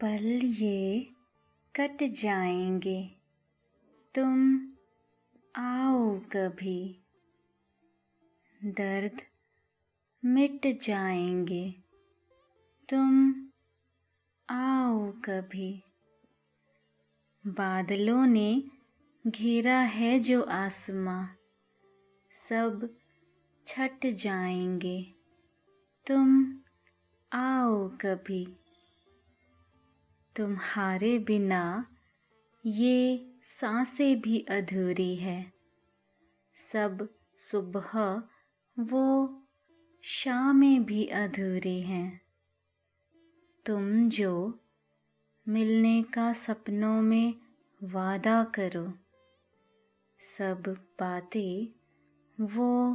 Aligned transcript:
पल 0.00 0.40
ये 0.44 1.08
कट 1.76 2.02
जाएँगे। 2.02 3.10
तुम 4.14 4.68
आओ 5.56 6.18
कभी। 6.18 7.04
दर्द 8.64 9.20
मिट 10.24 10.80
जाएँगे। 10.80 11.74
तुम 12.88 13.32
आओ 14.50 15.12
कभी। 15.12 15.82
बादलों 17.46 18.26
ने 18.26 18.62
घेरा 19.30 19.78
है 19.78 20.18
जो 20.18 20.42
आसमां, 20.42 21.26
सब 22.30 22.96
छट 23.66 24.06
जाएँगे। 24.06 25.14
तुम 26.06 26.54
आओ 27.32 27.88
कभी। 27.88 28.54
तुम्हारे 30.36 31.18
बिना 31.18 31.86
ये 32.66 33.32
साँसें 33.42 34.20
भी 34.20 34.40
अधूरी 34.40 35.16
है। 35.16 35.52
सब 36.54 37.14
सुबह 37.38 38.22
वो 38.78 39.42
शामें 40.02 40.84
भी 40.84 41.06
अधूरी 41.06 41.80
हैं। 41.80 42.20
तुम 43.66 44.08
जो 44.08 44.60
मिलने 45.48 46.02
का 46.02 46.32
सपनों 46.32 47.02
में 47.02 47.34
वादा 47.82 48.44
करो। 48.44 48.92
सब 50.20 50.62
बातें 51.00 51.68
वो 52.40 52.92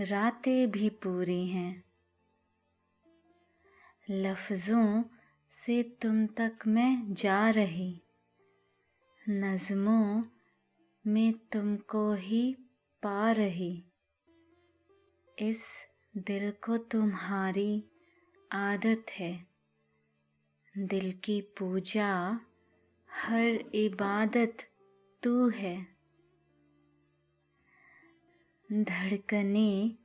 रातें 0.00 0.70
भी 0.70 0.88
पूरी 0.88 1.46
हैं। 1.46 1.84
लफ्ज़ों 4.10 5.02
से 5.50 5.82
तुम 5.82 6.26
तक 6.26 6.58
मैं 6.66 7.14
जा 7.14 7.50
रही, 7.50 8.02
नज़मों 9.28 10.22
में 11.06 11.32
तुमको 11.32 12.12
ही 12.12 12.56
पा 13.02 13.32
रही। 13.32 13.84
इस 15.38 15.86
दिल 16.16 16.50
को 16.50 16.78
तुम्हारी 16.78 17.84
आदत 18.52 19.06
है। 19.10 19.46
दिल 20.78 21.12
की 21.12 21.40
पूजा 21.40 22.40
हर 23.12 23.44
इबादत 23.74 24.56
तू 25.22 25.48
है। 25.48 25.97
धड़कने 28.72 29.96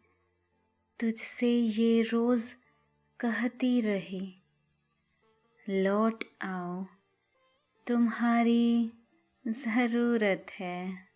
तुझसे 0.99 1.57
ये 1.57 2.01
रोज़ 2.01 2.55
कहती 3.19 3.81
रही। 3.81 4.35
लौट 5.69 6.23
आओ 6.41 6.85
तुम्हारी 7.87 8.91
ज़रूरत 9.47 10.45
है। 10.59 11.12